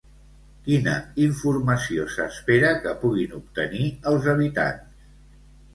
Quina 0.67 0.95
informació 1.25 2.07
s'espera 2.15 2.73
que 2.87 2.95
puguin 3.05 3.39
obtenir 3.43 3.87
els 4.15 4.31
habitants? 4.35 5.11